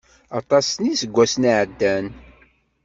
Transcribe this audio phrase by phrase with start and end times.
[0.39, 2.05] Aṭas n iseggasen i ɛeddan.